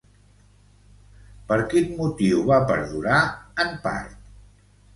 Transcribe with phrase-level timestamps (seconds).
[1.51, 3.21] Per quin motiu va perdurar,
[3.67, 4.21] en part?